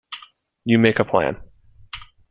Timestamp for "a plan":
0.97-1.39